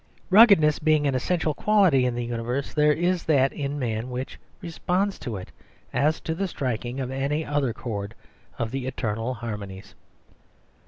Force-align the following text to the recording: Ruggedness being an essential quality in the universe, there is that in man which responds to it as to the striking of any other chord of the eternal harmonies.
Ruggedness 0.31 0.79
being 0.79 1.05
an 1.05 1.13
essential 1.13 1.53
quality 1.53 2.07
in 2.07 2.15
the 2.15 2.25
universe, 2.25 2.73
there 2.73 2.91
is 2.91 3.23
that 3.25 3.53
in 3.53 3.77
man 3.77 4.09
which 4.09 4.39
responds 4.59 5.19
to 5.19 5.37
it 5.37 5.51
as 5.93 6.19
to 6.21 6.33
the 6.33 6.47
striking 6.47 6.99
of 6.99 7.11
any 7.11 7.45
other 7.45 7.71
chord 7.71 8.15
of 8.57 8.71
the 8.71 8.87
eternal 8.87 9.35
harmonies. 9.35 9.93